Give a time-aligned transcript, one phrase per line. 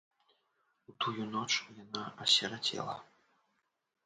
[0.91, 1.53] У тую ноч
[1.83, 2.97] яна асірацела.